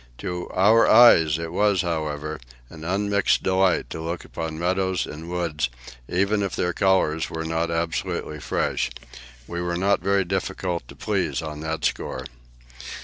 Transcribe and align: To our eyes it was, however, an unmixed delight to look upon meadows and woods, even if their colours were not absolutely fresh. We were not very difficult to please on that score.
To 0.17 0.49
our 0.49 0.87
eyes 0.89 1.37
it 1.37 1.51
was, 1.51 1.83
however, 1.83 2.39
an 2.71 2.83
unmixed 2.83 3.43
delight 3.43 3.87
to 3.91 4.01
look 4.01 4.25
upon 4.25 4.57
meadows 4.57 5.05
and 5.05 5.29
woods, 5.29 5.69
even 6.09 6.41
if 6.41 6.55
their 6.55 6.73
colours 6.73 7.29
were 7.29 7.45
not 7.45 7.69
absolutely 7.69 8.39
fresh. 8.39 8.89
We 9.45 9.61
were 9.61 9.77
not 9.77 9.99
very 10.01 10.25
difficult 10.25 10.87
to 10.87 10.95
please 10.95 11.43
on 11.43 11.59
that 11.59 11.85
score. 11.85 12.25